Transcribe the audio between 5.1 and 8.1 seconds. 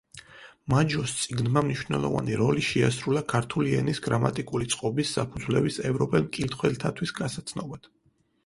საფუძვლების ევროპელ მკითხველთათვის გასაცნობად.